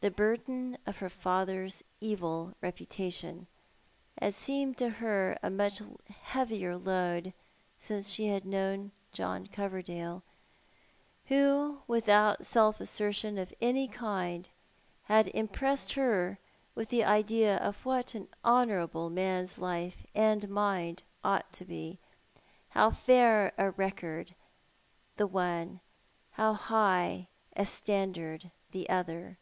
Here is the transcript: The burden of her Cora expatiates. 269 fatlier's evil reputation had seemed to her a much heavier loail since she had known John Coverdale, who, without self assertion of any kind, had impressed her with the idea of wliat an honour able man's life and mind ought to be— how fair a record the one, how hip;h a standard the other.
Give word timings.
The 0.00 0.12
burden 0.12 0.78
of 0.86 0.98
her 0.98 1.10
Cora 1.10 1.56
expatiates. 1.56 1.82
269 1.98 1.98
fatlier's 1.98 2.00
evil 2.00 2.52
reputation 2.60 3.46
had 4.20 4.34
seemed 4.34 4.76
to 4.78 4.88
her 4.90 5.36
a 5.42 5.50
much 5.50 5.82
heavier 6.08 6.76
loail 6.76 7.32
since 7.80 8.08
she 8.08 8.28
had 8.28 8.44
known 8.46 8.92
John 9.10 9.48
Coverdale, 9.48 10.22
who, 11.24 11.82
without 11.88 12.46
self 12.46 12.80
assertion 12.80 13.36
of 13.38 13.52
any 13.60 13.88
kind, 13.88 14.48
had 15.06 15.26
impressed 15.34 15.94
her 15.94 16.38
with 16.76 16.90
the 16.90 17.02
idea 17.02 17.56
of 17.56 17.82
wliat 17.82 18.14
an 18.14 18.28
honour 18.44 18.82
able 18.82 19.10
man's 19.10 19.58
life 19.58 20.06
and 20.14 20.48
mind 20.48 21.02
ought 21.24 21.52
to 21.54 21.64
be— 21.64 21.98
how 22.68 22.92
fair 22.92 23.52
a 23.58 23.72
record 23.72 24.36
the 25.16 25.26
one, 25.26 25.80
how 26.32 26.54
hip;h 26.54 27.26
a 27.56 27.66
standard 27.66 28.52
the 28.70 28.88
other. 28.88 29.38